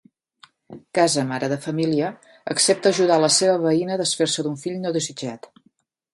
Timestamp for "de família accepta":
1.51-2.93